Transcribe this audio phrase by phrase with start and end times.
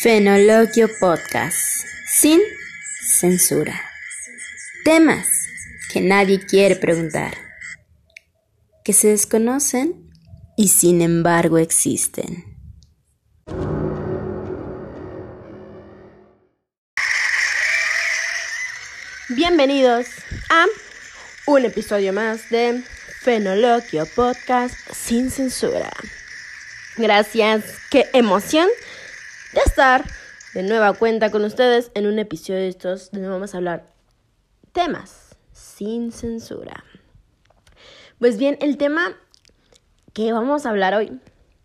[0.00, 1.56] Fenoloquio Podcast.
[2.06, 2.40] Sin
[3.00, 3.80] censura.
[4.84, 5.26] Temas
[5.90, 7.36] que nadie quiere preguntar.
[8.84, 10.10] Que se desconocen
[10.56, 12.44] y sin embargo existen.
[19.28, 20.06] Bienvenidos
[20.50, 20.66] a
[21.46, 22.82] un episodio más de
[23.22, 25.90] Fenoloquio Podcast sin censura.
[26.98, 28.66] Gracias, qué emoción
[29.52, 30.02] de estar
[30.54, 33.84] de nueva cuenta con ustedes en un episodio de estos donde vamos a hablar
[34.72, 36.84] temas sin censura.
[38.18, 39.14] Pues bien, el tema
[40.14, 41.20] que vamos a hablar hoy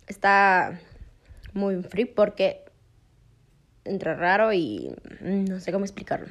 [0.07, 0.81] está
[1.53, 2.65] muy free porque
[3.85, 6.27] entra raro y no sé cómo explicarlo.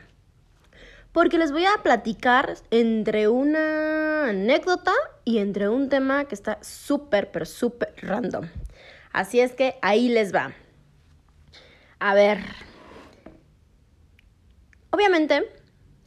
[1.12, 4.92] Porque les voy a platicar entre una anécdota
[5.24, 8.46] y entre un tema que está súper, pero súper random.
[9.12, 10.52] Así es que ahí les va.
[11.98, 12.38] A ver.
[14.90, 15.50] Obviamente,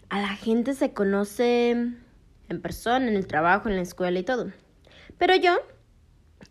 [0.09, 4.51] a la gente se conoce en persona, en el trabajo, en la escuela y todo.
[5.17, 5.59] Pero yo,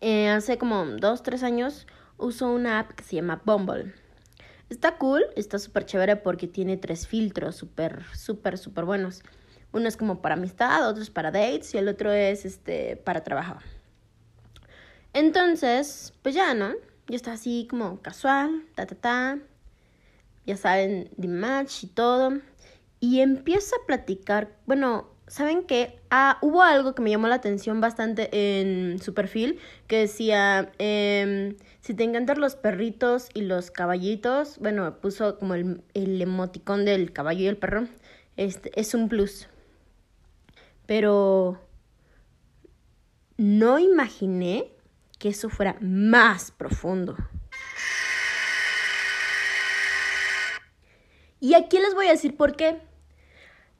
[0.00, 1.86] eh, hace como dos, tres años,
[2.16, 3.94] uso una app que se llama Bumble.
[4.68, 9.22] Está cool, está súper chévere porque tiene tres filtros súper, súper, súper buenos.
[9.72, 13.22] Uno es como para amistad, otro es para dates y el otro es este para
[13.22, 13.58] trabajo.
[15.14, 16.72] Entonces, pues ya, ¿no?
[17.08, 19.38] Yo estaba así como casual, ta, ta, ta.
[20.46, 22.38] Ya saben, de match y todo.
[23.00, 24.56] Y empiezo a platicar.
[24.66, 26.00] Bueno, ¿saben qué?
[26.10, 29.58] Ah, hubo algo que me llamó la atención bastante en su perfil.
[29.86, 34.58] Que decía, em, si te encantan los perritos y los caballitos.
[34.58, 37.88] Bueno, puso como el, el emoticón del caballo y el perro.
[38.36, 39.48] Este, es un plus.
[40.86, 41.60] Pero
[43.36, 44.72] no imaginé
[45.22, 47.16] que eso fuera más profundo.
[51.38, 52.80] Y aquí les voy a decir por qué.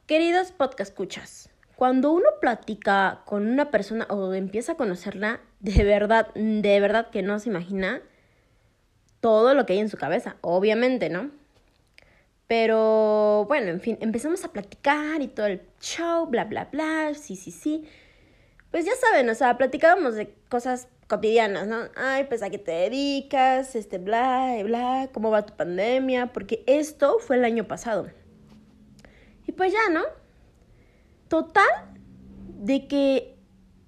[0.07, 6.33] Queridos podcast escuchas, cuando uno platica con una persona o empieza a conocerla, de verdad,
[6.33, 8.01] de verdad que no se imagina
[9.19, 11.29] todo lo que hay en su cabeza, obviamente, ¿no?
[12.47, 17.35] Pero bueno, en fin, empezamos a platicar y todo el show, bla, bla, bla, sí,
[17.35, 17.85] sí, sí.
[18.71, 21.77] Pues ya saben, o sea, platicábamos de cosas cotidianas, ¿no?
[21.95, 27.19] Ay, pues a qué te dedicas, este, bla, bla, cómo va tu pandemia, porque esto
[27.19, 28.09] fue el año pasado.
[29.47, 30.03] Y pues ya, ¿no?
[31.27, 31.67] Total,
[32.59, 33.35] de que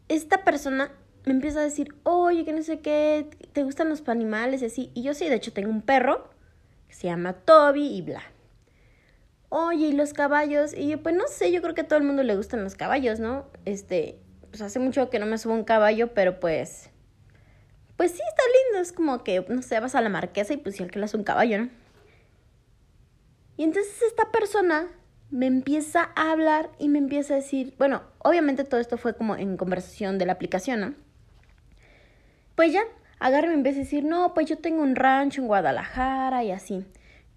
[0.09, 0.91] esta persona
[1.25, 4.91] me empieza a decir, oye, que no sé qué, te gustan los animales y así.
[4.93, 6.29] Y yo sí, de hecho, tengo un perro
[6.87, 8.21] que se llama Toby y bla.
[9.49, 10.73] Oye, ¿y los caballos?
[10.73, 12.75] Y yo, pues no sé, yo creo que a todo el mundo le gustan los
[12.75, 13.47] caballos, ¿no?
[13.65, 16.89] Este, pues hace mucho que no me subo un caballo, pero pues
[17.97, 18.81] pues sí, está lindo.
[18.81, 21.59] Es como que, no sé, vas a la marquesa y pues si alquilas un caballo,
[21.59, 21.69] ¿no?
[23.57, 24.87] Y entonces esta persona
[25.31, 29.35] me empieza a hablar y me empieza a decir, bueno, obviamente todo esto fue como
[29.35, 30.93] en conversación de la aplicación, ¿no?
[32.55, 32.83] Pues ya,
[33.19, 36.51] agarra y me empieza a decir, no, pues yo tengo un rancho en Guadalajara y
[36.51, 36.85] así.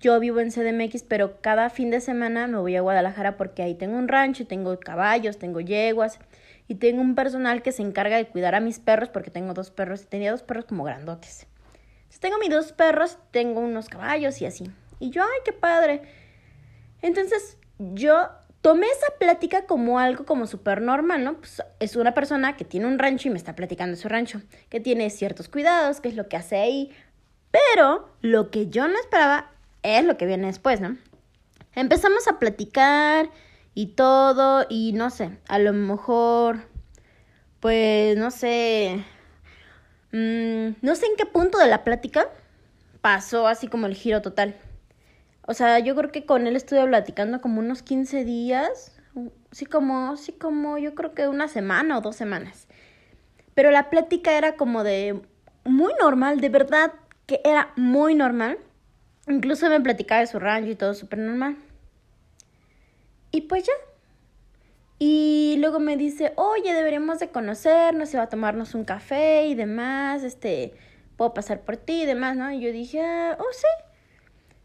[0.00, 3.74] Yo vivo en CDMX, pero cada fin de semana me voy a Guadalajara porque ahí
[3.74, 6.20] tengo un rancho, tengo caballos, tengo yeguas
[6.68, 9.70] y tengo un personal que se encarga de cuidar a mis perros porque tengo dos
[9.70, 11.46] perros, tenía dos perros como grandotes.
[11.96, 14.70] Entonces tengo mis dos perros, tengo unos caballos y así.
[15.00, 16.02] Y yo, ay, qué padre.
[17.00, 18.28] Entonces yo
[18.60, 21.38] tomé esa plática como algo como súper normal, ¿no?
[21.38, 24.42] Pues es una persona que tiene un rancho y me está platicando de su rancho,
[24.68, 26.90] que tiene ciertos cuidados, que es lo que hace ahí.
[27.50, 29.50] Pero lo que yo no esperaba
[29.82, 30.98] es lo que viene después, ¿no?
[31.74, 33.30] Empezamos a platicar
[33.74, 36.68] y todo, y no sé, a lo mejor,
[37.60, 39.04] pues no sé,
[40.12, 42.28] mmm, no sé en qué punto de la plática
[43.00, 44.56] pasó así como el giro total.
[45.46, 48.98] O sea, yo creo que con él estuve platicando como unos 15 días,
[49.50, 52.68] sí como, sí como, yo creo que una semana o dos semanas.
[53.54, 55.20] Pero la plática era como de
[55.64, 56.92] muy normal, de verdad
[57.26, 58.58] que era muy normal.
[59.26, 61.56] Incluso me platicaba de su rancho y todo súper normal.
[63.38, 63.72] Y pues ya.
[64.98, 69.54] Y luego me dice, oye, deberíamos de conocernos, se va a tomarnos un café y
[69.54, 70.74] demás, este,
[71.16, 72.50] puedo pasar por ti y demás, ¿no?
[72.50, 73.68] Y yo dije, ah, oh, sí.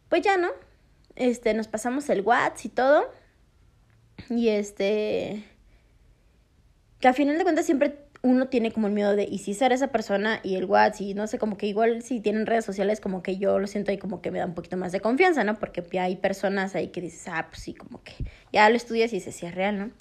[0.09, 0.49] Pues ya, ¿no?
[1.15, 3.11] Este, nos pasamos el WhatsApp y todo.
[4.31, 5.43] Y este,
[6.99, 9.73] que a final de cuentas siempre uno tiene como el miedo de, y si ser
[9.73, 13.01] esa persona y el WhatsApp, y no sé, como que igual si tienen redes sociales,
[13.01, 15.43] como que yo lo siento ahí como que me da un poquito más de confianza,
[15.43, 15.59] ¿no?
[15.59, 18.13] Porque hay personas ahí que dices, ah, pues sí, como que
[18.53, 19.91] ya lo estudias y dices, sí es real, ¿no?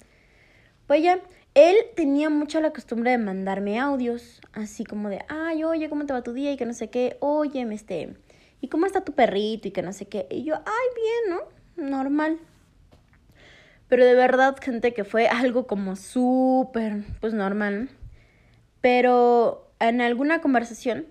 [0.87, 1.19] Pues ya,
[1.53, 6.13] él tenía mucho la costumbre de mandarme audios, así como de, ay, oye, ¿cómo te
[6.13, 6.53] va tu día?
[6.53, 8.15] Y que no sé qué, oye, este,
[8.61, 9.67] ¿y cómo está tu perrito?
[9.67, 10.27] Y que no sé qué.
[10.31, 11.39] Y yo, ay, bien,
[11.75, 11.89] ¿no?
[11.89, 12.39] Normal.
[13.89, 17.89] Pero de verdad, gente, que fue algo como súper, pues normal.
[18.83, 21.05] Pero en alguna conversación,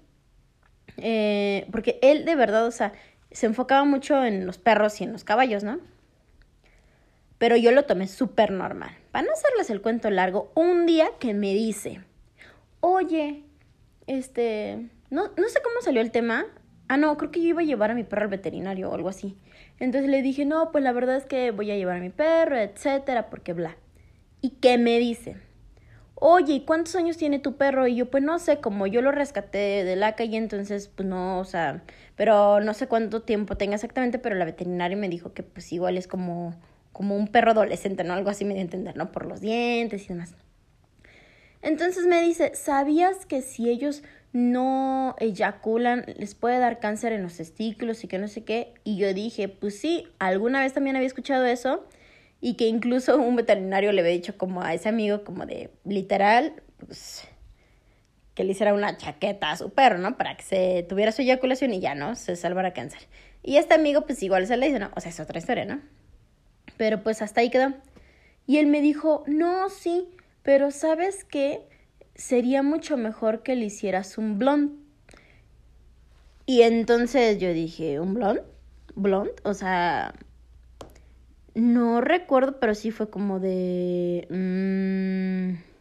[0.99, 2.93] eh, porque él de verdad, o sea,
[3.31, 5.81] se enfocaba mucho en los perros y en los caballos, ¿no?
[7.39, 8.91] Pero yo lo tomé súper normal.
[9.11, 12.03] Para no hacerles el cuento largo, un día que me dice,
[12.81, 13.43] oye,
[14.07, 16.45] este, no, no sé cómo salió el tema.
[16.89, 19.09] Ah, no, creo que yo iba a llevar a mi perro al veterinario o algo
[19.09, 19.39] así.
[19.81, 22.59] Entonces le dije, no, pues la verdad es que voy a llevar a mi perro,
[22.59, 23.79] etcétera, porque bla.
[24.43, 25.37] ¿Y qué me dice?
[26.25, 27.89] Oye, ¿y cuántos años tiene tu perro?
[27.89, 31.41] Y yo, pues no sé, como yo lo rescaté de la calle, entonces, pues no,
[31.41, 31.83] o sea,
[32.15, 35.99] pero no sé cuánto tiempo tenga exactamente, pero la veterinaria me dijo que pues igual
[35.99, 36.55] es como
[36.93, 38.15] como un perro adolescente, ¿no?
[38.15, 39.11] Algo así me dio a entender, ¿no?
[39.11, 40.37] Por los dientes y demás.
[41.61, 47.37] Entonces me dice, ¿sabías que si ellos no eyaculan les puede dar cáncer en los
[47.37, 48.75] testículos y que no sé qué?
[48.85, 51.85] Y yo dije, pues sí, alguna vez también había escuchado eso
[52.43, 56.63] y que incluso un veterinario le había dicho como a ese amigo como de literal,
[56.85, 57.27] pues
[58.35, 60.17] que le hiciera una chaqueta a su perro, ¿no?
[60.17, 62.17] Para que se tuviera su eyaculación y ya, ¿no?
[62.17, 63.01] Se salvara cáncer.
[63.43, 64.91] Y este amigo pues igual se le dice, ¿no?
[64.97, 65.81] O sea, es otra historia, ¿no?
[66.77, 67.75] Pero pues hasta ahí quedó.
[68.47, 70.09] Y él me dijo, no, sí,
[70.43, 71.63] pero sabes qué,
[72.15, 74.73] sería mucho mejor que le hicieras un blond.
[76.47, 78.41] Y entonces yo dije, ¿un blond?
[78.95, 79.31] ¿Blond?
[79.45, 80.15] O sea,
[81.55, 84.27] no recuerdo, pero sí fue como de...
[84.31, 85.73] Mmm...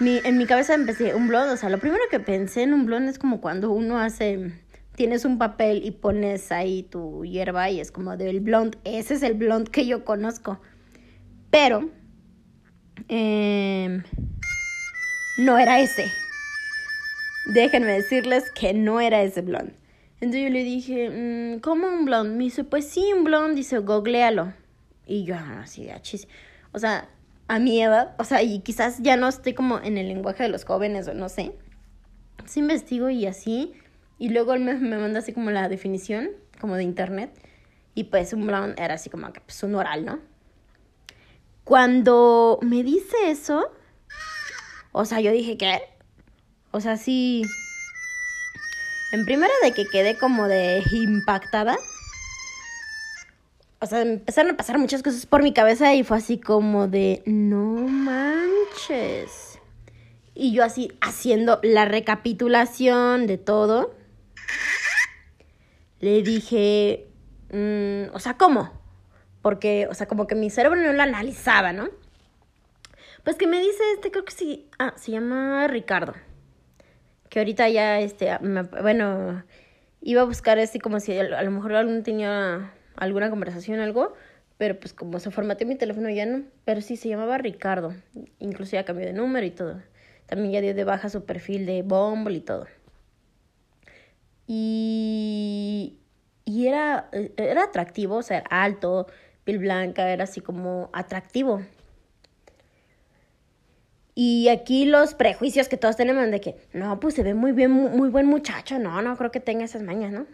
[0.00, 2.84] Mi, en mi cabeza empecé un blond, o sea, lo primero que pensé en un
[2.84, 4.52] blond es como cuando uno hace
[4.94, 8.76] tienes un papel y pones ahí tu hierba y es como del blond.
[8.84, 10.60] Ese es el blond que yo conozco.
[11.50, 11.90] Pero
[13.08, 14.02] em,
[15.38, 16.10] no era ese.
[17.52, 19.72] Déjenme decirles que no era ese blond.
[20.24, 22.34] Entonces yo le dije, mm, ¿cómo un blond?
[22.36, 23.54] Me dice, pues sí, un blond.
[23.54, 24.54] Dice, googlealo.
[25.06, 26.28] Y yo, ah, así de achis.
[26.72, 27.10] O sea,
[27.46, 30.48] a mi edad, o sea, y quizás ya no estoy como en el lenguaje de
[30.48, 31.52] los jóvenes o no sé.
[32.46, 33.74] Sí investigo y así
[34.18, 37.30] y luego él me, me manda así como la definición, como de internet.
[37.94, 40.20] Y pues un blond era así como que pues un oral, ¿no?
[41.64, 43.70] Cuando me dice eso,
[44.92, 45.82] o sea, yo dije que,
[46.70, 47.44] o sea, sí,
[49.14, 51.78] en primera de que quedé como de impactada.
[53.80, 57.22] O sea, empezaron a pasar muchas cosas por mi cabeza y fue así como de,
[57.24, 59.60] no manches.
[60.34, 63.94] Y yo así haciendo la recapitulación de todo
[66.00, 67.06] le dije,
[67.52, 68.72] mm, o sea, ¿cómo?
[69.42, 71.88] Porque, o sea, como que mi cerebro no lo analizaba, ¿no?
[73.22, 76.14] Pues que me dice este, creo que sí, ah, se llama Ricardo.
[77.34, 78.30] Que ahorita ya, este,
[78.80, 79.42] bueno,
[80.00, 84.14] iba a buscar así como si a lo mejor algún tenía alguna conversación, algo,
[84.56, 86.44] pero pues como se formateó mi teléfono ya no.
[86.64, 87.92] Pero sí, se llamaba Ricardo.
[88.38, 89.82] Incluso ya cambió de número y todo.
[90.26, 92.68] También ya dio de baja su perfil de Bumble y todo.
[94.46, 95.98] Y,
[96.44, 99.08] y era, era atractivo, o sea, alto,
[99.42, 101.62] piel blanca, era así como atractivo.
[104.14, 107.70] Y aquí los prejuicios que todos tenemos de que, no, pues se ve muy bien,
[107.70, 110.26] muy, buen muchacho, no, no creo que tenga esas mañas, ¿no?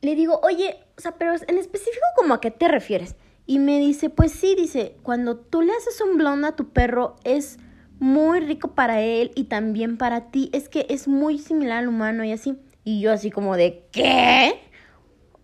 [0.00, 3.14] Le digo, oye, o sea, pero en específico, ¿como a qué te refieres?
[3.46, 7.16] Y me dice, pues sí, dice, cuando tú le haces un blond a tu perro
[7.22, 7.58] es
[8.02, 10.50] muy rico para él y también para ti.
[10.52, 12.58] Es que es muy similar al humano y así.
[12.82, 14.60] Y yo así como de, ¿qué?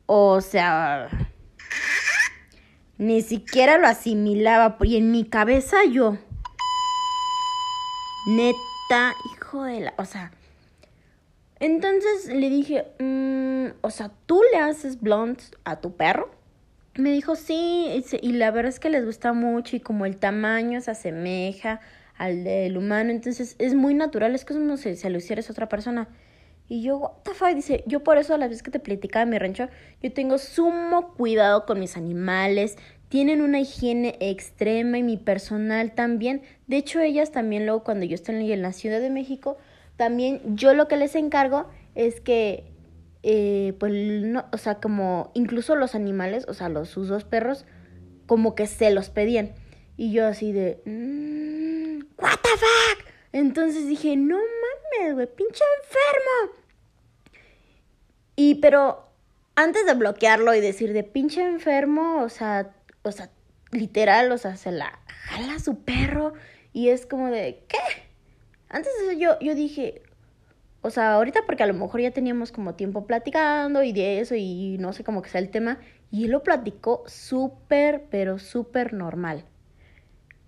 [0.07, 1.09] O sea,
[2.99, 4.77] ni siquiera lo asimilaba.
[4.83, 6.19] Y en mi cabeza yo,
[8.27, 9.95] neta, hijo de la...
[9.97, 10.33] O sea,
[11.61, 16.31] entonces le dije, mm, o sea, ¿tú le haces blondes a tu perro?
[16.95, 20.81] Me dijo, sí, y la verdad es que les gusta mucho y como el tamaño
[20.81, 21.81] se asemeja
[22.17, 25.69] al del humano, entonces es muy natural, es como si se lo hicieras a otra
[25.69, 26.09] persona.
[26.69, 29.25] Y yo, what the fuck, dice, yo por eso a la vez que te platicaba
[29.25, 29.69] mi rancho,
[30.03, 32.77] yo tengo sumo cuidado con mis animales,
[33.09, 36.43] tienen una higiene extrema y mi personal también.
[36.67, 39.57] De hecho, ellas también luego cuando yo estoy en la Ciudad de México,
[39.97, 42.65] también yo lo que les encargo es que,
[43.23, 47.65] eh, pues, no, o sea, como incluso los animales, o sea, los, sus dos perros,
[48.27, 49.53] como que se los pedían.
[49.97, 50.83] Y yo así de...
[50.85, 53.09] Mm, ¿What the fuck?
[53.33, 54.39] Entonces dije, no
[55.37, 56.55] pinche enfermo.
[58.37, 59.09] Y pero
[59.57, 63.31] antes de bloquearlo y decir de pinche enfermo, o sea, o sea,
[63.73, 66.35] literal, o sea, se la jala su perro
[66.73, 67.79] y es como de, ¿qué?
[68.69, 70.03] Antes de eso yo, yo dije,
[70.83, 74.35] o sea, ahorita porque a lo mejor ya teníamos como tiempo platicando y de eso
[74.37, 75.79] y no sé cómo que sea el tema,
[76.11, 79.45] y él lo platicó súper, pero súper normal.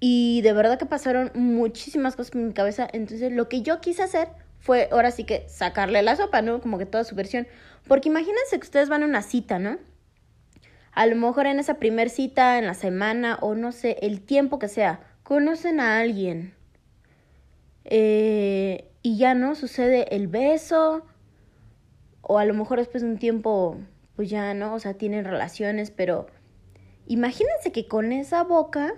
[0.01, 4.03] Y de verdad que pasaron muchísimas cosas en mi cabeza, entonces lo que yo quise
[4.03, 4.29] hacer
[4.59, 6.61] fue ahora sí que sacarle la sopa, ¿no?
[6.61, 7.47] Como que toda su versión.
[7.87, 9.79] Porque imagínense que ustedes van a una cita, ¿no?
[10.93, 14.59] A lo mejor en esa primer cita, en la semana o no sé, el tiempo
[14.59, 16.55] que sea, conocen a alguien.
[17.85, 21.05] Eh, y ya no sucede el beso.
[22.23, 23.79] O a lo mejor después de un tiempo,
[24.17, 26.27] pues ya no, o sea, tienen relaciones, pero
[27.07, 28.95] imagínense que con esa boca,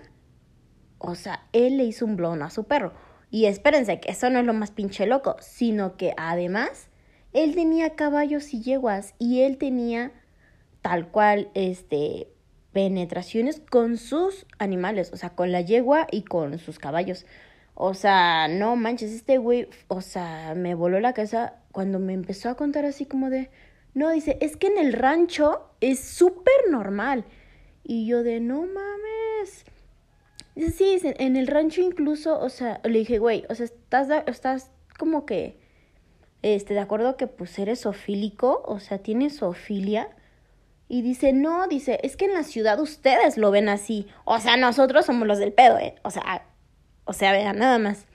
[1.02, 2.92] o sea, él le hizo un blon a su perro.
[3.30, 6.88] Y espérense, que eso no es lo más pinche loco, sino que además
[7.32, 10.12] él tenía caballos y yeguas y él tenía
[10.82, 12.28] tal cual, este,
[12.72, 17.26] penetraciones con sus animales, o sea, con la yegua y con sus caballos.
[17.74, 22.50] O sea, no manches, este güey, o sea, me voló la cabeza cuando me empezó
[22.50, 23.50] a contar así como de,
[23.94, 27.24] no, dice, es que en el rancho es súper normal.
[27.84, 29.64] Y yo de, no mames.
[30.54, 34.70] Dice, sí, en el rancho incluso, o sea, le dije, güey, o sea, estás, estás
[34.98, 35.58] como que,
[36.42, 40.10] este, de acuerdo que pues eres sofílico, o sea, tienes sofilia.
[40.88, 44.08] Y dice, no, dice, es que en la ciudad ustedes lo ven así.
[44.24, 45.94] O sea, nosotros somos los del pedo, ¿eh?
[46.02, 46.44] O sea,
[47.04, 48.06] o sea, vean, nada más.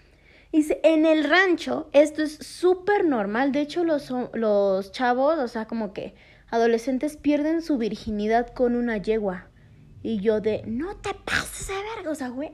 [0.52, 3.52] Dice, en el rancho esto es súper normal.
[3.52, 6.14] De hecho, los, los chavos, o sea, como que
[6.50, 9.48] adolescentes pierden su virginidad con una yegua.
[10.04, 12.52] Y yo de, no te pases de verga, o sea, güey.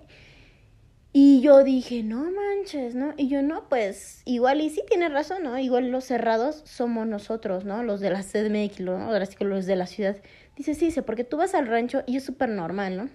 [1.15, 3.13] Y yo dije, no manches, ¿no?
[3.17, 5.59] Y yo, no, pues, igual, y sí tiene razón, ¿no?
[5.59, 7.83] Igual los cerrados somos nosotros, ¿no?
[7.83, 8.97] Los de la CDMX, ¿no?
[8.97, 10.17] Ahora sí que los de la ciudad.
[10.55, 13.09] Dice, sí, dice, porque tú vas al rancho y es súper normal, ¿no?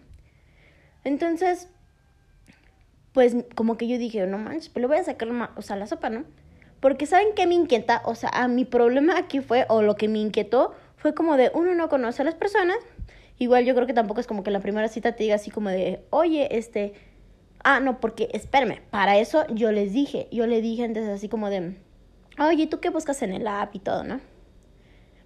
[1.03, 1.69] Entonces,
[3.13, 5.89] pues, como que yo dije, no manches, pero le voy a sacar, o sea, la
[5.89, 6.25] sopa, ¿no?
[6.79, 8.03] Porque, ¿saben qué me inquieta?
[8.05, 11.51] O sea, a mi problema aquí fue, o lo que me inquietó, fue como de,
[11.53, 12.77] uno no conoce a las personas,
[13.39, 15.71] Igual yo creo que tampoco es como que la primera cita te diga así como
[15.71, 16.95] de, oye, este,
[17.63, 21.49] ah, no, porque espérame, para eso yo les dije, yo le dije antes así como
[21.49, 21.77] de,
[22.39, 24.21] oye, ¿tú qué buscas en el app y todo, no?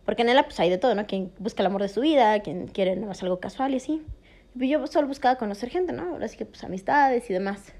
[0.05, 1.07] Porque en el app pues hay de todo, ¿no?
[1.07, 4.03] Quien busca el amor de su vida, quien quiere no algo casual y así.
[4.55, 6.03] Y yo solo buscaba conocer gente, ¿no?
[6.03, 7.73] Ahora sí que pues amistades y demás.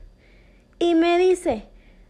[0.79, 1.67] Y me dice,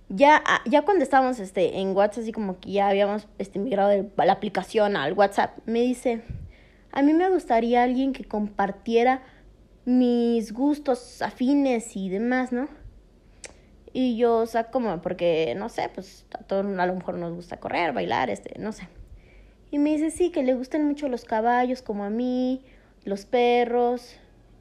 [0.08, 3.88] ya, ah, ya cuando estábamos este, en WhatsApp, así como que ya habíamos este, migrado
[3.88, 6.22] de la aplicación al WhatsApp, me dice,
[6.92, 9.22] a mí me gustaría alguien que compartiera
[9.84, 12.68] mis gustos afines y demás, ¿no?
[13.92, 17.34] Y yo, o sea, como, porque, no sé, pues a todos a lo mejor nos
[17.34, 18.88] gusta correr, bailar, este, no sé.
[19.70, 22.62] Y me dice, sí, que le gustan mucho los caballos como a mí,
[23.04, 24.16] los perros.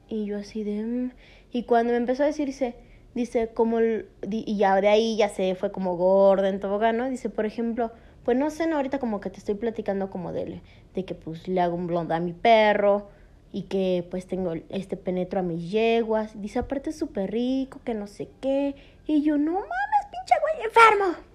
[0.08, 0.82] Y yo así de...
[0.82, 1.12] Mm".
[1.52, 2.74] Y cuando me empezó a decir, dice,
[3.14, 7.08] dice, como, y ya de ahí ya se fue como gorda en tobogán, ¿no?
[7.08, 7.92] Dice, por ejemplo,
[8.24, 10.60] pues no sé, no, ahorita como que te estoy platicando como de,
[10.94, 13.08] de que pues le hago un blond a mi perro
[13.52, 16.40] y que pues tengo este penetro a mis yeguas.
[16.40, 18.74] Dice, aparte es súper rico, que no sé qué.
[19.06, 21.32] Y yo, no mames, pinche güey enfermo.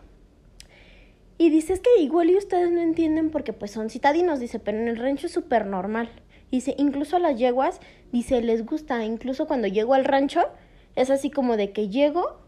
[1.37, 4.79] Y dice, es que igual y ustedes no entienden porque pues son citadinos, dice, pero
[4.79, 6.09] en el rancho es súper normal.
[6.51, 7.79] Dice, incluso a las yeguas,
[8.11, 10.47] dice, les gusta, incluso cuando llego al rancho,
[10.95, 12.39] es así como de que llego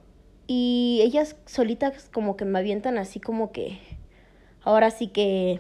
[0.48, 3.78] y ellas solitas como que me avientan así como que
[4.64, 5.60] ahora sí que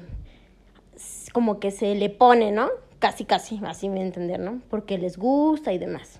[1.33, 2.69] como que se le pone, ¿no?
[2.99, 4.61] Casi, casi, así me entender, ¿no?
[4.69, 6.19] Porque les gusta y demás.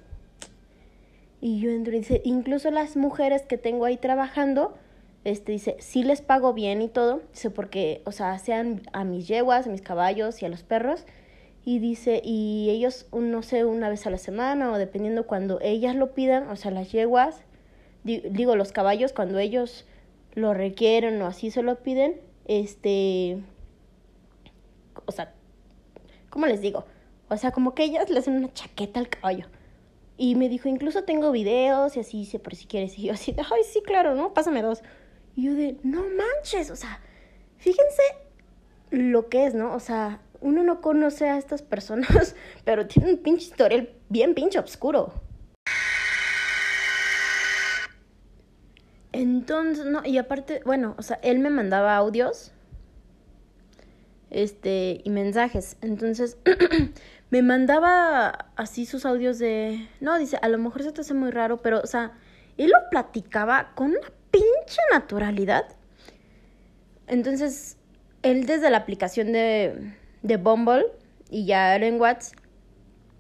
[1.42, 4.78] Y yo entro y dice, incluso las mujeres que tengo ahí trabajando,
[5.24, 9.28] este dice, sí les pago bien y todo, dice, porque, o sea, sean a mis
[9.28, 11.06] yeguas, a mis caballos y a los perros,
[11.66, 15.96] y dice, y ellos, no sé, una vez a la semana o dependiendo cuando ellas
[15.96, 17.42] lo pidan, o sea, las yeguas,
[18.04, 19.86] digo, los caballos, cuando ellos
[20.36, 22.16] lo requieren o así se lo piden,
[22.50, 23.44] este,
[25.06, 25.36] o sea,
[26.32, 26.84] ¿cómo les digo?
[27.30, 29.46] O sea, como que ellas le hacen una chaqueta al caballo.
[30.18, 32.98] Y me dijo, incluso tengo videos y así, por si quieres.
[32.98, 34.34] Y yo así, ay, sí, claro, ¿no?
[34.34, 34.82] Pásame dos.
[35.36, 37.00] Y yo de, no manches, o sea,
[37.58, 38.02] fíjense
[38.90, 39.76] lo que es, ¿no?
[39.76, 44.58] O sea, uno no conoce a estas personas, pero tiene un pinche historial bien pinche
[44.58, 45.14] oscuro.
[49.12, 52.52] Entonces, no, y aparte, bueno, o sea, él me mandaba audios
[54.30, 55.78] este y mensajes.
[55.82, 56.38] Entonces,
[57.32, 61.32] me mandaba así sus audios de, no, dice, a lo mejor se te hace muy
[61.32, 62.14] raro, pero o sea,
[62.58, 65.66] él lo platicaba con una pinche naturalidad.
[67.08, 67.78] Entonces,
[68.22, 70.86] él desde la aplicación de de Bumble
[71.30, 72.38] y ya era en WhatsApp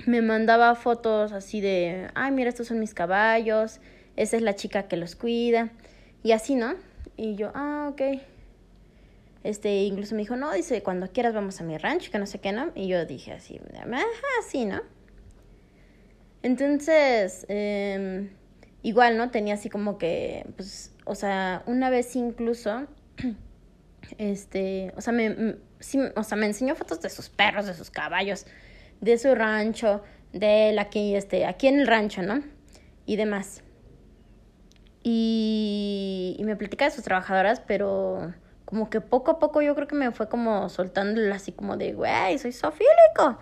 [0.05, 3.81] me mandaba fotos así de, ay, mira, estos son mis caballos,
[4.15, 5.72] esa es la chica que los cuida,
[6.24, 6.76] y así, ¿no?
[7.18, 8.22] Y yo, ah, ok.
[9.44, 12.40] Este, incluso me dijo, no, dice, cuando quieras vamos a mi rancho, que no sé
[12.40, 12.72] qué, ¿no?
[12.76, 14.04] Y yo dije así, ajá,
[14.48, 14.82] sí, ¿no?
[16.44, 18.30] Entonces, eh,
[18.82, 19.32] igual, ¿no?
[19.32, 22.88] Tenía así como que, pues, o sea, una vez incluso,
[24.18, 27.90] este, o sea, me, sí, o sea, me enseñó fotos de sus perros, de sus
[27.90, 28.46] caballos,
[29.00, 32.44] de su rancho, de él aquí, este, aquí en el rancho, ¿no?
[33.06, 33.64] Y demás.
[35.03, 38.34] Y, y me platicaba de sus trabajadoras, pero
[38.65, 41.94] como que poco a poco yo creo que me fue como soltándole así como de,
[41.94, 43.39] güey, soy sofílico.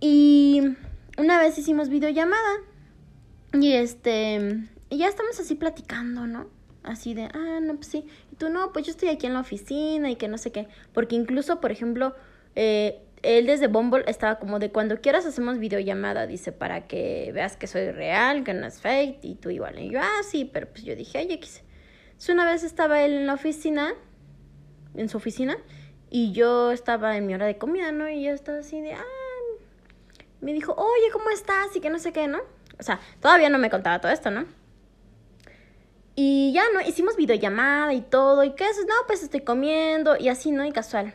[0.00, 0.76] Y
[1.18, 2.60] una vez hicimos videollamada
[3.52, 6.46] y este, y ya estamos así platicando, ¿no?
[6.82, 8.06] Así de, ah, no, pues sí.
[8.32, 10.68] Y tú, no, pues yo estoy aquí en la oficina y que no sé qué.
[10.92, 12.14] Porque incluso, por ejemplo,
[12.56, 17.56] eh, él desde Bumble estaba como de cuando quieras hacemos videollamada, dice, para que veas
[17.56, 19.78] que soy real, que no es fake, y tú igual.
[19.78, 21.62] Y yo, ah, sí, pero pues yo dije, ay, X.
[22.06, 23.94] Entonces una vez estaba él en la oficina,
[24.94, 25.56] en su oficina,
[26.10, 28.08] y yo estaba en mi hora de comida, ¿no?
[28.08, 29.04] Y yo estaba así de, ah,
[30.40, 31.74] me dijo, oye, ¿cómo estás?
[31.74, 32.38] Y que no sé qué, ¿no?
[32.78, 34.44] O sea, todavía no me contaba todo esto, ¿no?
[36.14, 36.80] Y ya, ¿no?
[36.80, 38.44] Hicimos videollamada y todo.
[38.44, 38.84] ¿Y qué haces?
[38.86, 40.64] No, pues estoy comiendo y así, ¿no?
[40.64, 41.14] Y casual.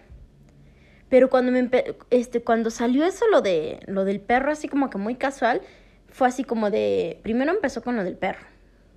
[1.10, 1.70] Pero cuando me
[2.10, 5.62] este cuando salió eso lo de lo del perro así como que muy casual,
[6.10, 8.46] fue así como de primero empezó con lo del perro,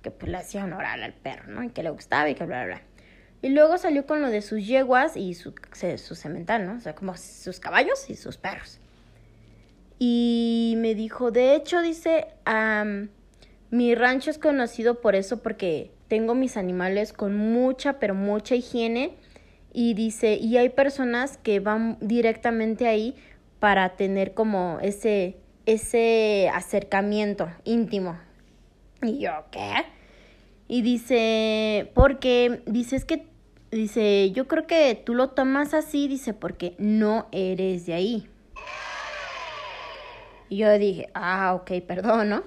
[0.01, 1.63] que pues le hacía honor al perro, ¿no?
[1.63, 2.81] Y que le gustaba y que bla bla bla.
[3.41, 5.55] Y luego salió con lo de sus yeguas y su,
[5.97, 6.75] su cemental, ¿no?
[6.75, 8.79] O sea, como sus caballos y sus perros.
[9.97, 12.27] Y me dijo, de hecho, dice,
[13.71, 19.15] mi rancho es conocido por eso porque tengo mis animales con mucha, pero mucha higiene.
[19.73, 23.15] Y dice, y hay personas que van directamente ahí
[23.59, 28.17] para tener como ese, ese acercamiento íntimo.
[29.01, 29.85] Y yo, ¿qué?
[30.67, 33.25] Y dice, porque, dice, es que,
[33.71, 38.29] dice, yo creo que tú lo tomas así, dice, porque no eres de ahí.
[40.49, 42.43] Y yo dije, ah, ok, perdón, ¿no?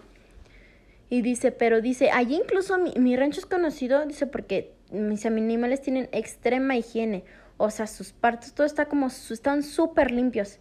[1.09, 6.09] Y dice, pero dice, allí incluso mi, rancho es conocido, dice, porque mis animales tienen
[6.12, 7.25] extrema higiene.
[7.57, 10.59] O sea, sus partes, todo está como, están súper limpios.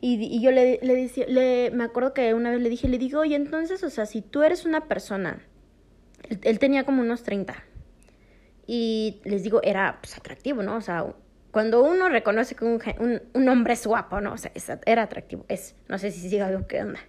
[0.00, 2.98] Y, y, yo le, le, decía, le, me acuerdo que una vez le dije, le
[2.98, 5.40] digo, oye, entonces, o sea, si tú eres una persona,
[6.42, 7.54] él, tenía como unos 30.
[8.66, 10.76] Y les digo, era pues, atractivo, ¿no?
[10.76, 11.06] O sea,
[11.50, 12.80] cuando uno reconoce que un,
[13.32, 14.32] un, hombre es guapo, ¿no?
[14.32, 14.52] O sea,
[14.86, 17.00] era atractivo, es, no sé si siga algo que onda.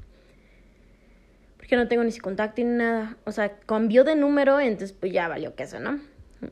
[1.57, 3.17] Porque no tengo ni su contacto ni nada.
[3.25, 5.99] O sea, cambió de número, entonces pues ya valió queso, ¿no?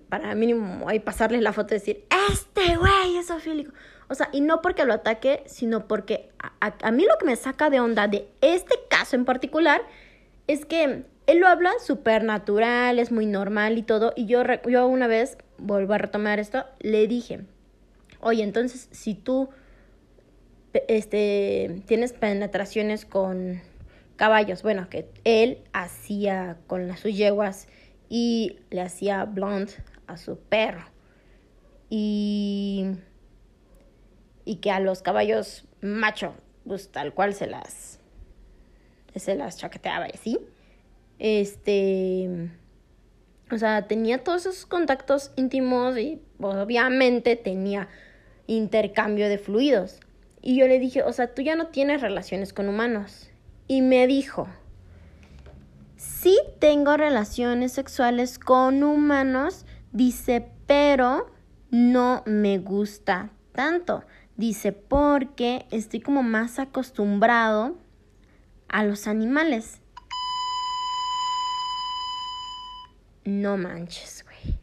[0.10, 3.32] Para mínimo ahí pasarles la foto y decir, este güey es.
[4.10, 7.36] O sea, y no porque lo ataque, sino porque a, a, mí lo que me
[7.36, 9.82] saca de onda de este caso en particular
[10.48, 14.14] es que él lo habla súper natural, es muy normal y todo.
[14.16, 17.46] Y yo, yo una vez, vuelvo a retomar esto, le dije,
[18.26, 19.50] Oye, entonces si tú
[20.88, 23.62] este, tienes penetraciones con
[24.16, 27.68] caballos, bueno, que él hacía con las sus yeguas
[28.16, 29.74] y le hacía blonde
[30.06, 30.86] a su perro.
[31.90, 32.86] Y,
[34.46, 38.00] y que a los caballos macho, pues tal cual se las
[39.16, 40.40] se las chaqueteaba y así.
[41.18, 42.52] Este,
[43.50, 47.90] o sea, tenía todos esos contactos íntimos y pues, obviamente tenía
[48.46, 50.02] intercambio de fluidos.
[50.40, 53.32] Y yo le dije, o sea, tú ya no tienes relaciones con humanos.
[53.68, 54.48] Y me dijo,
[56.04, 61.32] sí tengo relaciones sexuales con humanos, dice, pero
[61.72, 64.04] no me gusta tanto.
[64.36, 67.78] Dice, porque estoy como más acostumbrado
[68.68, 69.82] a los animales.
[73.26, 74.58] No manches, güey.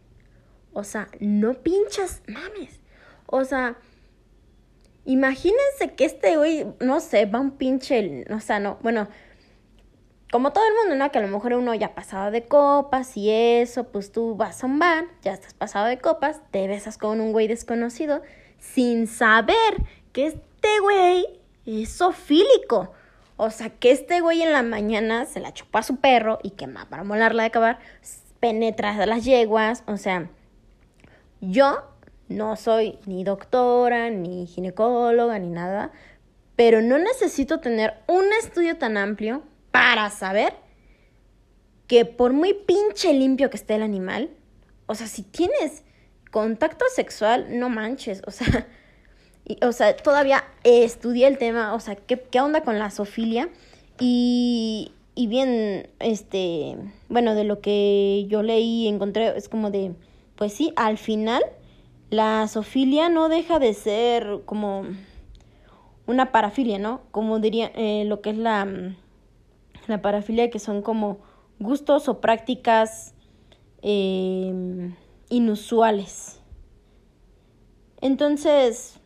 [0.73, 2.81] O sea, no pinchas, mames.
[3.27, 3.79] O sea,
[5.05, 9.09] imagínense que este güey, no sé, va un pinche, o sea, no, bueno,
[10.31, 11.11] como todo el mundo, ¿no?
[11.11, 14.67] Que a lo mejor uno ya pasado de copas y eso, pues tú vas a
[14.67, 18.23] un bar, ya estás pasado de copas, te besas con un güey desconocido
[18.59, 19.55] sin saber
[20.13, 22.93] que este güey es sofílico.
[23.37, 26.51] O sea, que este güey en la mañana se la chupó a su perro y
[26.51, 27.79] que para molarla de acabar,
[28.39, 29.83] penetra las yeguas.
[29.87, 30.29] O sea,
[31.41, 31.83] yo
[32.29, 35.91] no soy ni doctora, ni ginecóloga, ni nada,
[36.55, 40.55] pero no necesito tener un estudio tan amplio para saber
[41.87, 44.31] que por muy pinche limpio que esté el animal,
[44.87, 45.85] o sea, si tienes
[46.31, 48.69] contacto sexual, no manches, o sea,
[49.63, 53.49] o sea, todavía estudié el tema, o sea, ¿qué, qué onda con la zoofilia?
[53.99, 56.77] Y, y bien, este,
[57.09, 59.93] bueno, de lo que yo leí y encontré, es como de,
[60.37, 61.43] pues sí, al final
[62.11, 64.85] la zoofilia no deja de ser como
[66.07, 67.03] una parafilia, ¿no?
[67.11, 68.67] Como diría eh, lo que es la,
[69.91, 71.19] la parafilia, que son como
[71.59, 73.15] gustos o prácticas
[73.83, 74.93] eh,
[75.29, 76.41] inusuales.
[78.01, 78.99] Entonces,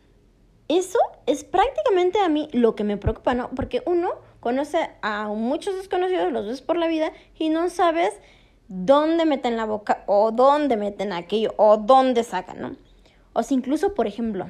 [0.67, 3.49] eso es prácticamente a mí lo que me preocupa, ¿no?
[3.51, 8.13] Porque uno conoce a muchos desconocidos, los ves por la vida y no sabes
[8.67, 12.75] dónde meten la boca o dónde meten aquello o dónde sacan, ¿no?
[13.33, 14.49] O si incluso, por ejemplo,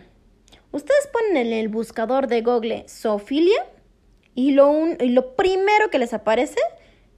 [0.71, 3.65] ustedes ponen en el buscador de Google Sofilia
[4.35, 6.59] y lo, y lo primero que les aparece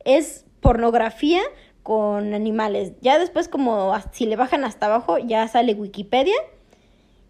[0.05, 1.41] es pornografía
[1.83, 2.93] con animales.
[3.01, 6.35] Ya después como si le bajan hasta abajo ya sale Wikipedia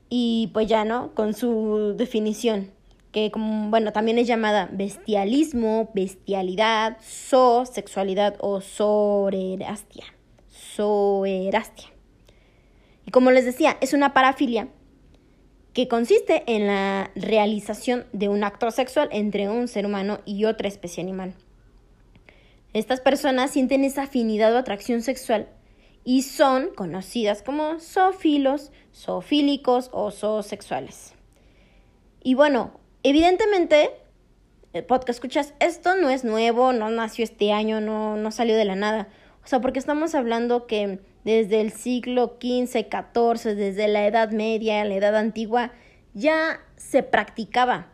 [0.09, 1.13] y pues ya, ¿no?
[1.13, 2.71] Con su definición,
[3.11, 10.05] que como, bueno, también es llamada bestialismo, bestialidad, zoosexualidad o sorerastia.
[10.49, 11.89] Zoerastia.
[13.05, 14.67] Y como les decía, es una parafilia
[15.77, 20.67] que consiste en la realización de un acto sexual entre un ser humano y otra
[20.67, 21.35] especie animal.
[22.73, 25.47] Estas personas sienten esa afinidad o atracción sexual
[26.03, 31.13] y son conocidas como zoofilos, zoofílicos o zoosexuales.
[32.23, 32.71] Y bueno,
[33.03, 33.91] evidentemente,
[34.73, 38.65] el podcast escuchas, esto no es nuevo, no nació este año, no, no salió de
[38.65, 39.09] la nada.
[39.43, 44.85] O sea, porque estamos hablando que desde el siglo XV, XIV, desde la Edad Media,
[44.85, 45.73] la Edad Antigua,
[46.13, 47.87] ya se practicaba.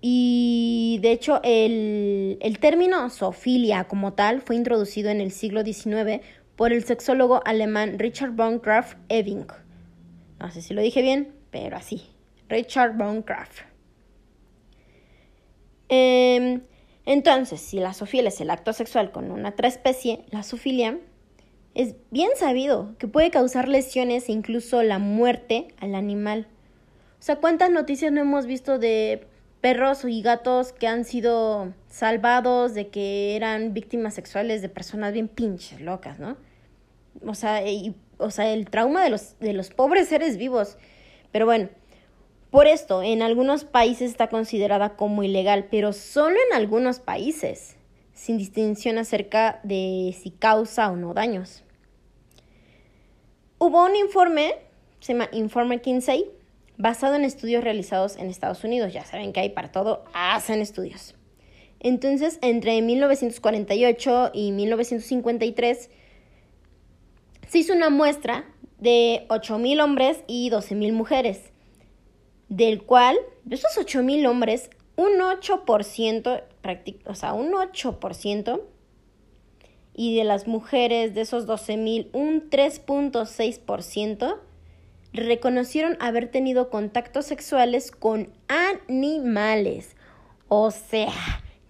[0.00, 6.24] Y de hecho el, el término zoofilia como tal fue introducido en el siglo XIX
[6.54, 9.48] por el sexólogo alemán Richard von Graf Ewing.
[10.38, 12.02] No sé si lo dije bien, pero así.
[12.48, 13.24] Richard von.
[15.88, 16.60] Em,
[17.04, 21.00] entonces, si la zoofilia es el acto sexual con una otra especie, la zoofilia
[21.78, 26.48] es bien sabido que puede causar lesiones e incluso la muerte al animal.
[27.20, 29.28] O sea, ¿cuántas noticias no hemos visto de
[29.60, 35.28] perros y gatos que han sido salvados de que eran víctimas sexuales de personas bien
[35.28, 36.36] pinches locas, ¿no?
[37.24, 37.62] O sea,
[38.16, 40.78] o sea, el trauma de los, de los pobres seres vivos.
[41.30, 41.68] Pero bueno,
[42.50, 47.76] por esto, en algunos países está considerada como ilegal, pero solo en algunos países,
[48.14, 51.62] sin distinción acerca de si causa o no daños.
[53.60, 54.54] Hubo un informe,
[55.00, 56.30] se llama Informe Kinsey,
[56.76, 58.92] basado en estudios realizados en Estados Unidos.
[58.92, 61.16] Ya saben que hay para todo, hacen estudios.
[61.80, 65.90] Entonces, entre 1948 y 1953,
[67.48, 68.44] se hizo una muestra
[68.78, 71.50] de 8.000 hombres y 12.000 mujeres,
[72.48, 76.42] del cual, de esos 8.000 hombres, un 8%,
[77.06, 78.60] o sea, un 8%
[79.98, 84.38] y de las mujeres de esos 12.000 un 3.6%
[85.12, 89.96] reconocieron haber tenido contactos sexuales con animales.
[90.46, 91.10] O sea,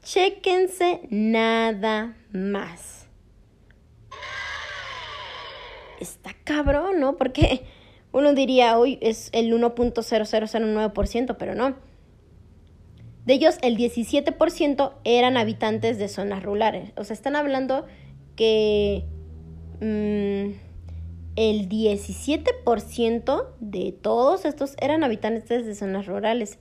[0.02, 3.06] chéquense nada más.
[5.98, 7.16] Está cabrón, ¿no?
[7.16, 7.64] Porque
[8.12, 11.76] uno diría, hoy es el 1.0009%, pero no.
[13.24, 16.92] De ellos, el 17% eran habitantes de zonas rurales.
[16.96, 17.86] O sea, están hablando
[18.38, 19.04] que
[19.80, 20.54] mm,
[21.34, 26.60] el 17% de todos estos eran habitantes de zonas rurales.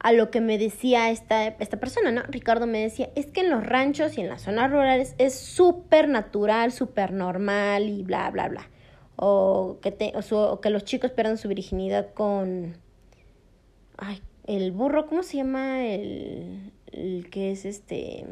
[0.00, 2.22] A lo que me decía esta, esta persona, ¿no?
[2.24, 6.08] Ricardo me decía, es que en los ranchos y en las zonas rurales es súper
[6.08, 8.68] natural, súper normal y bla, bla, bla.
[9.14, 12.76] O que, te, o, que los chicos pierdan su virginidad con...
[13.96, 15.86] Ay, el burro, ¿cómo se llama?
[15.86, 18.26] El, el que es este...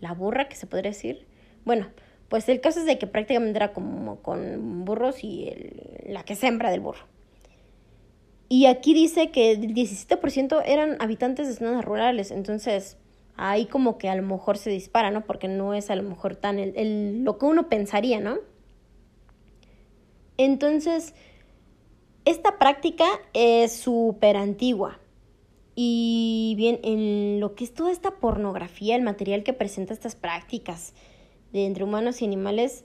[0.00, 1.31] La burra, que se podría decir
[1.64, 1.88] bueno,
[2.28, 5.52] pues el caso es de que prácticamente era como con burros y
[6.06, 7.06] la que sembra del burro.
[8.48, 12.98] Y aquí dice que el 17% eran habitantes de zonas rurales, entonces
[13.36, 15.24] ahí como que a lo mejor se dispara, ¿no?
[15.24, 18.38] Porque no es a lo mejor tan el, lo que uno pensaría, ¿no?
[20.36, 21.14] Entonces,
[22.24, 25.00] esta práctica es súper antigua.
[25.74, 30.94] Y bien, en lo que es toda esta pornografía, el material que presenta estas prácticas,
[31.52, 32.84] de entre humanos y animales,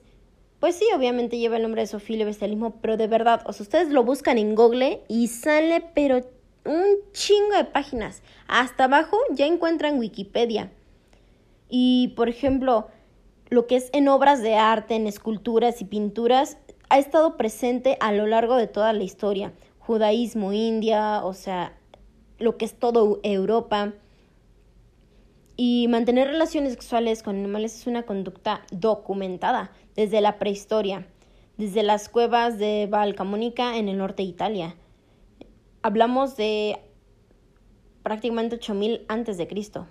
[0.59, 3.63] pues sí, obviamente lleva el nombre de Sofía y bestialismo, pero de verdad, o sea,
[3.63, 6.21] ustedes lo buscan en Google y sale, pero
[6.65, 8.21] un chingo de páginas.
[8.47, 10.71] Hasta abajo ya encuentran Wikipedia.
[11.69, 12.87] Y, por ejemplo,
[13.49, 16.57] lo que es en obras de arte, en esculturas y pinturas,
[16.89, 19.53] ha estado presente a lo largo de toda la historia.
[19.79, 21.77] judaísmo, India, o sea,
[22.39, 23.93] lo que es todo Europa.
[25.59, 31.07] Y mantener relaciones sexuales con animales es una conducta documentada desde la prehistoria,
[31.57, 34.75] desde las cuevas de Valcamonica en el norte de Italia.
[35.81, 36.77] Hablamos de
[38.03, 39.87] prácticamente 8000 antes de Cristo,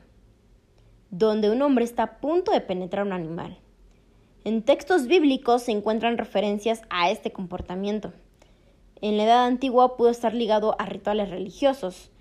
[1.11, 3.59] donde un hombre está a punto de penetrar un animal.
[4.45, 8.13] En textos bíblicos se encuentran referencias a este comportamiento.
[9.01, 12.13] En la Edad Antigua pudo estar ligado a rituales religiosos,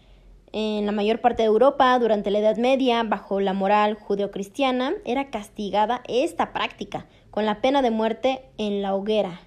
[0.51, 5.29] en la mayor parte de Europa, durante la Edad Media, bajo la moral judeocristiana, era
[5.29, 9.41] castigada esta práctica con la pena de muerte en la hoguera,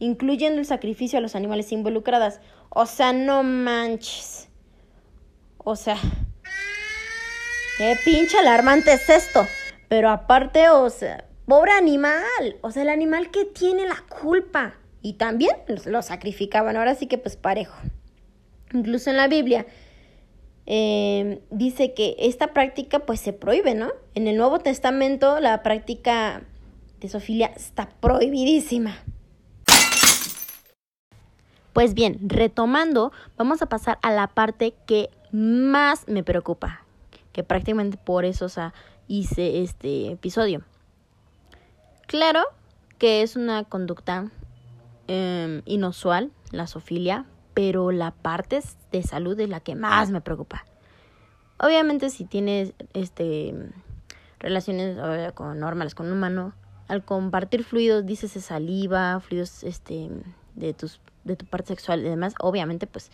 [0.00, 2.40] incluyendo el sacrificio a los animales involucrados.
[2.70, 4.48] O sea, no manches.
[5.58, 5.96] O sea,
[7.78, 9.46] qué pinche alarmante es esto.
[9.88, 12.56] Pero aparte, o sea, pobre animal.
[12.60, 14.74] O sea, el animal que tiene la culpa.
[15.00, 15.54] Y también
[15.86, 16.76] lo sacrificaban.
[16.76, 17.78] Ahora sí que pues parejo.
[18.72, 19.66] Incluso en la Biblia
[20.70, 23.88] eh, dice que esta práctica pues se prohíbe, ¿no?
[24.14, 26.42] En el Nuevo Testamento la práctica
[27.00, 28.98] de sofilia está prohibidísima.
[31.72, 36.84] Pues bien, retomando, vamos a pasar a la parte que más me preocupa,
[37.32, 38.48] que prácticamente por eso
[39.06, 40.64] hice este episodio.
[42.06, 42.42] Claro
[42.98, 44.30] que es una conducta
[45.06, 47.24] em, inusual, la sofilia,
[47.58, 50.64] pero la parte de salud es la que más me preocupa.
[51.58, 53.52] Obviamente si tienes este
[54.38, 54.96] relaciones
[55.34, 56.52] con normales con un humano,
[56.86, 60.08] al compartir fluidos, dices saliva, fluidos este
[60.54, 63.10] de tus de tu parte sexual y demás, obviamente pues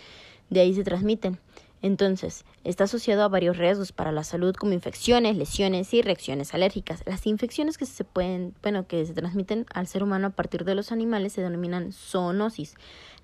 [0.50, 1.38] de ahí se transmiten.
[1.80, 7.02] Entonces, está asociado a varios riesgos para la salud como infecciones, lesiones y reacciones alérgicas.
[7.04, 10.74] Las infecciones que se pueden, bueno, que se transmiten al ser humano a partir de
[10.74, 12.74] los animales se denominan zoonosis.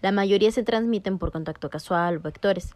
[0.02, 2.74] La mayoría se transmiten por contacto casual o vectores,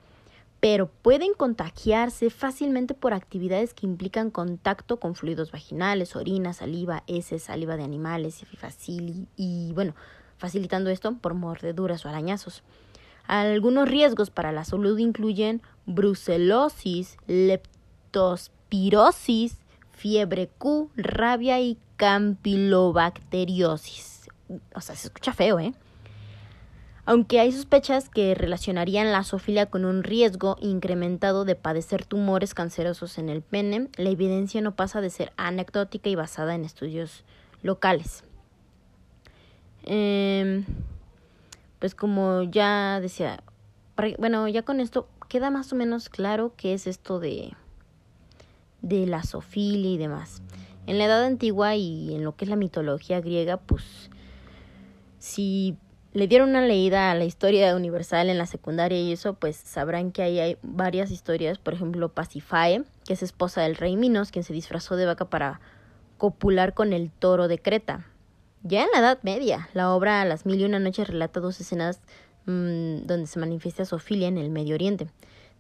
[0.61, 7.45] pero pueden contagiarse fácilmente por actividades que implican contacto con fluidos vaginales, orina, saliva, heces,
[7.45, 8.45] saliva de animales
[8.87, 9.95] y, y bueno,
[10.39, 12.63] facilitando esto por mordeduras o arañazos.
[13.27, 19.57] Algunos riesgos para la salud incluyen brucelosis, leptospirosis,
[19.93, 24.29] fiebre Q, rabia y campylobacteriosis.
[24.75, 25.73] O sea, se escucha feo, ¿eh?
[27.07, 33.19] Aunque hay sospechas que relacionarían la zoofilia con un riesgo incrementado de padecer tumores cancerosos
[33.19, 37.25] en el pene, la evidencia no pasa de ser anecdótica y basada en estudios
[37.63, 38.25] locales.
[39.83, 40.65] Em,
[41.79, 43.43] pues como ya decía,
[44.19, 47.53] bueno, ya con esto queda más o menos claro qué es esto de,
[48.81, 50.43] de la zoofilia y demás.
[50.87, 54.11] En la Edad Antigua y en lo que es la mitología griega, pues
[55.19, 55.77] si
[56.15, 60.13] le dieron una leída a la historia universal en la secundaria y eso, pues sabrán
[60.13, 61.59] que ahí hay varias historias.
[61.59, 65.61] Por ejemplo, Pasifae, que es esposa del rey Minos, quien se disfrazó de vaca para
[66.17, 68.07] copular con el toro de Creta.
[68.63, 72.01] Ya en la Edad Media, la obra Las Mil y Una Noches relata dos escenas
[72.47, 75.09] mmm, donde se manifiesta Sofilia en el Medio Oriente.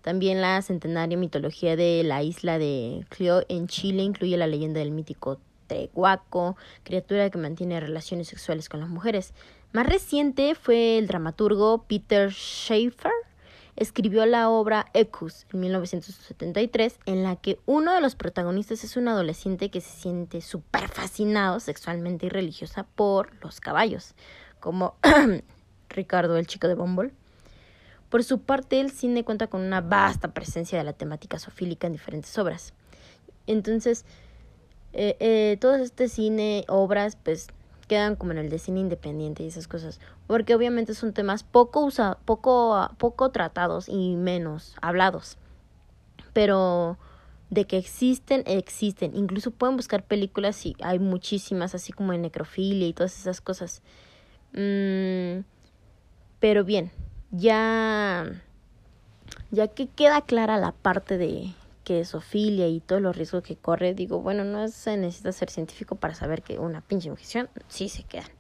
[0.03, 4.93] También la centenaria mitología de la isla de Clio en Chile incluye la leyenda del
[4.93, 9.35] mítico Treguaco, criatura que mantiene relaciones sexuales con las mujeres.
[9.75, 13.11] Más reciente fue el dramaturgo Peter Schaeffer.
[13.75, 19.09] Escribió la obra Ecus en 1973, en la que uno de los protagonistas es un
[19.09, 24.15] adolescente que se siente súper fascinado sexualmente y religiosa por los caballos,
[24.61, 24.95] como
[25.89, 27.11] Ricardo, el chico de Bumble.
[28.11, 31.95] Por su parte, el cine cuenta con una vasta presencia de la temática sofílica en
[31.95, 32.75] diferentes obras.
[33.49, 34.05] Entonces,
[34.93, 37.49] eh, eh, todo este cine, obras, pues
[37.87, 41.81] quedan como en el de cine independiente y esas cosas, porque obviamente son temas poco
[41.81, 45.39] usados, poco, poco tratados y menos hablados.
[46.33, 46.99] Pero
[47.51, 49.15] de que existen, existen.
[49.15, 53.83] Incluso pueden buscar películas y hay muchísimas, así como en necrofilia y todas esas cosas.
[54.53, 55.45] Mm,
[56.41, 56.91] pero bien,
[57.31, 58.43] ya,
[59.51, 63.57] ya que queda clara la parte de, que es ofilia y todos los riesgos que
[63.57, 67.89] corre, digo, bueno, no se necesita ser científico para saber que una pinche infección sí
[67.89, 68.31] se quedan.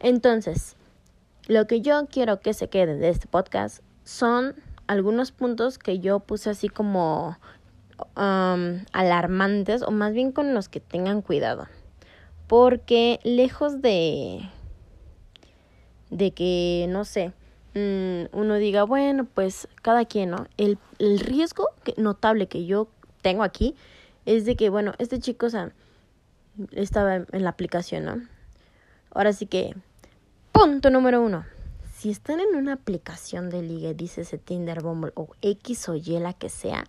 [0.00, 0.76] Entonces,
[1.48, 4.54] lo que yo quiero que se quede de este podcast son
[4.86, 7.38] algunos puntos que yo puse así como
[8.16, 11.66] um, alarmantes o más bien con los que tengan cuidado.
[12.46, 14.48] Porque lejos de
[16.10, 17.32] de que no sé,
[17.74, 20.46] Mm, uno diga, bueno, pues cada quien, ¿no?
[20.56, 22.88] El, el riesgo notable que yo
[23.22, 23.74] tengo aquí
[24.26, 25.72] es de que, bueno, este chico, o sea,
[26.72, 28.22] estaba en, la aplicación, ¿no?
[29.10, 29.74] Ahora sí que,
[30.52, 31.44] punto número uno,
[31.96, 36.18] si están en una aplicación de ligue, dice ese Tinder, Bumble o X o Y,
[36.20, 36.84] la que sea,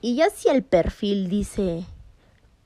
[0.00, 1.86] y ya si el perfil dice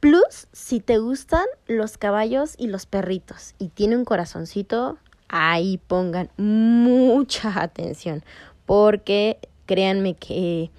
[0.00, 4.98] plus, si te gustan los caballos y los perritos y tiene un corazoncito,
[5.28, 8.24] ahí pongan mucha atención,
[8.66, 10.70] porque créanme que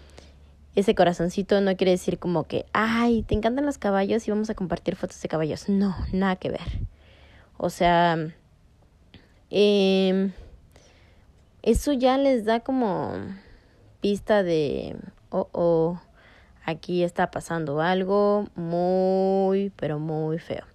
[0.76, 4.56] ese corazoncito no quiere decir como que, ay, te encantan los caballos y vamos a
[4.56, 5.70] compartir fotos de caballos.
[5.70, 6.80] No, nada que ver.
[7.58, 8.18] O sea,
[9.50, 10.32] eh,
[11.62, 13.14] eso ya les da como
[14.00, 14.96] pista de,
[15.30, 16.00] oh, oh,
[16.66, 20.68] aquí está pasando algo muy, pero muy feo.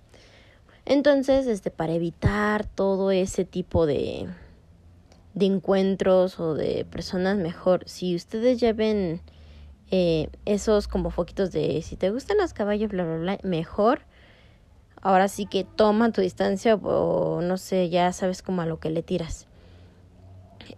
[0.86, 4.28] Entonces, este, para evitar todo ese tipo de,
[5.34, 9.22] de encuentros o de personas mejor, si ustedes lleven
[9.90, 14.00] eh, esos como foquitos de si te gustan los caballos, bla, bla, bla, mejor.
[15.02, 18.90] Ahora sí que toma tu distancia o no sé, ya sabes como a lo que
[18.90, 19.46] le tiras.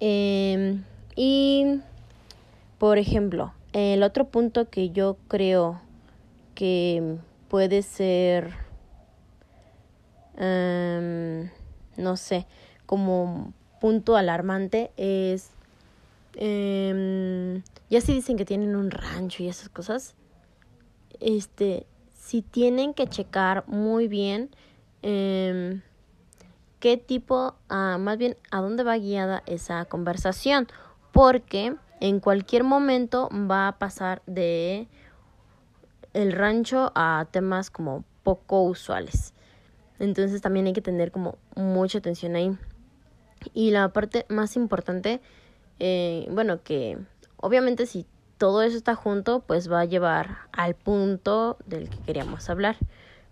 [0.00, 0.82] Em,
[1.14, 1.80] y,
[2.78, 5.80] por ejemplo, el otro punto que yo creo
[6.54, 7.16] que
[7.48, 8.52] puede ser,
[10.36, 11.50] em,
[11.96, 12.46] no sé,
[12.86, 15.50] como punto alarmante es
[16.34, 20.14] eh, ya si dicen que tienen un rancho y esas cosas,
[21.20, 24.50] este, si tienen que checar muy bien
[25.02, 25.80] eh,
[26.80, 30.68] qué tipo, ah, más bien a dónde va guiada esa conversación,
[31.12, 34.88] porque en cualquier momento va a pasar de
[36.12, 39.32] el rancho a temas como poco usuales.
[39.98, 42.56] Entonces también hay que tener como mucha atención ahí.
[43.54, 45.20] Y la parte más importante
[45.78, 46.98] eh, bueno, que
[47.36, 48.06] obviamente si
[48.38, 52.76] todo eso está junto, pues va a llevar al punto del que queríamos hablar.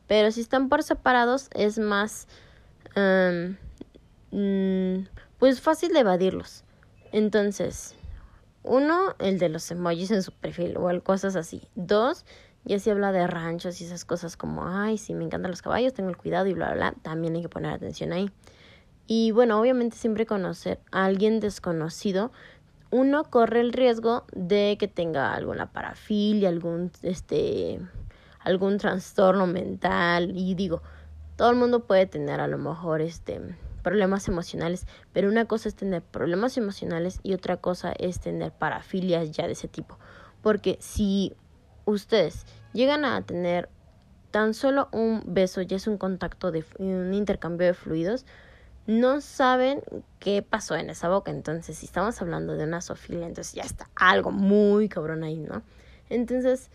[0.06, 2.28] Pero si están por separados, es más,
[2.96, 3.54] mm,
[5.38, 6.64] pues fácil de evadirlos.
[7.12, 7.94] Entonces,
[8.62, 11.62] uno, el de los emojis en su perfil o cosas así.
[11.74, 12.24] Dos,
[12.64, 15.94] ya si habla de ranchos y esas cosas como, ay, sí, me encantan los caballos,
[15.94, 18.30] tengo el cuidado y bla, bla, bla, también hay que poner atención ahí.
[19.06, 22.32] Y bueno, obviamente siempre conocer a alguien desconocido,
[22.90, 27.80] uno corre el riesgo de que tenga alguna parafilia, algún este
[28.40, 30.82] algún trastorno mental y digo,
[31.36, 33.40] todo el mundo puede tener a lo mejor este
[33.82, 39.30] problemas emocionales, pero una cosa es tener problemas emocionales y otra cosa es tener parafilias
[39.32, 39.98] ya de ese tipo.
[40.40, 41.34] Porque si
[41.84, 43.68] ustedes llegan a tener
[44.30, 48.26] tan solo un beso, ya es un contacto de un intercambio de fluidos,
[48.86, 49.82] no saben
[50.18, 51.30] qué pasó en esa boca.
[51.30, 55.62] Entonces, si estamos hablando de una sofilia, entonces ya está algo muy cabrón ahí, ¿no?
[56.10, 56.70] Entonces,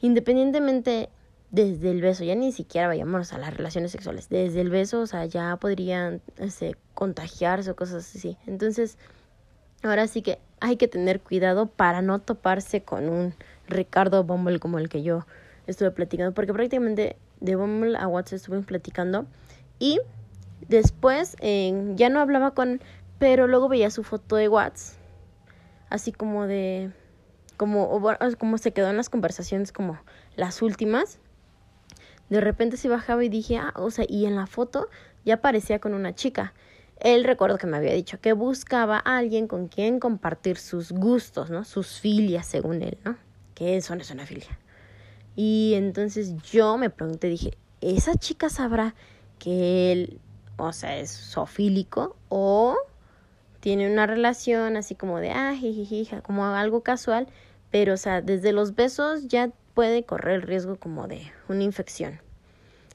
[0.00, 1.08] independientemente
[1.50, 5.06] desde el beso, ya ni siquiera vayamos a las relaciones sexuales, desde el beso, o
[5.06, 6.20] sea, ya podrían
[6.94, 8.36] contagiarse o cosas así.
[8.46, 8.98] Entonces,
[9.88, 13.34] ahora sí que hay que tener cuidado para no toparse con un
[13.68, 15.26] Ricardo Bumble como el que yo
[15.66, 19.26] estuve platicando, porque prácticamente de Bumble a WhatsApp estuve platicando
[19.78, 20.00] y
[20.68, 22.80] Después ya no hablaba con
[23.18, 24.98] pero luego veía su foto de WhatsApp,
[25.88, 26.90] así como de,
[27.56, 28.02] como,
[28.38, 29.98] como se quedó en las conversaciones como
[30.34, 31.18] las últimas.
[32.28, 34.88] De repente se bajaba y dije, ah, o sea, y en la foto
[35.24, 36.52] ya aparecía con una chica.
[37.00, 41.50] Él recuerdo que me había dicho que buscaba a alguien con quien compartir sus gustos,
[41.50, 41.64] ¿no?
[41.64, 43.16] Sus filias, según él, ¿no?
[43.54, 44.58] Que eso no es una filia.
[45.34, 48.94] Y entonces yo me pregunté, dije, ¿esa chica sabrá
[49.38, 50.20] que él
[50.56, 52.76] o sea, es sofílico o
[53.60, 57.26] tiene una relación así como de, ah, jijijija, como algo casual,
[57.70, 62.20] pero, o sea, desde los besos ya puede correr el riesgo como de una infección.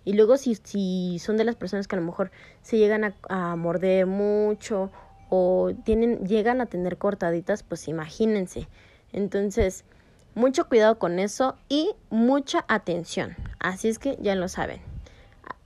[0.03, 3.55] Y luego si, si son de las personas que a lo mejor se llegan a,
[3.55, 4.91] morder mucho
[5.29, 8.67] o tienen, llegan a tener cortaditas, pues imagínense.
[9.13, 9.85] Entonces,
[10.35, 13.35] mucho cuidado con eso y mucha atención.
[13.59, 14.81] Así es que ya lo saben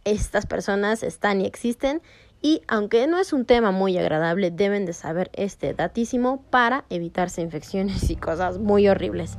[0.06, 2.02] estas personas están y existen
[2.42, 7.42] y aunque no es un tema muy agradable, deben de saber este datísimo para evitarse
[7.42, 9.38] infecciones y cosas muy horribles.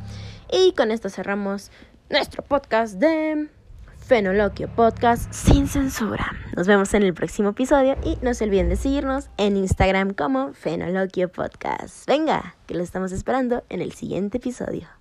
[0.50, 1.70] Y con esto cerramos
[2.10, 3.48] nuestro podcast de
[4.06, 6.30] Fenoloquio Podcast sin censura.
[6.56, 10.52] Nos vemos en el próximo episodio y no se olviden de seguirnos en Instagram como
[10.52, 12.06] Fenoloquio Podcast.
[12.06, 14.95] Venga, que lo estamos esperando en el siguiente episodio.